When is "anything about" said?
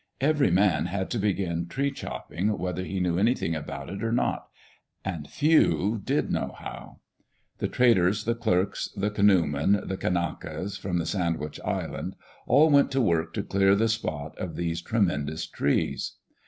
3.19-3.87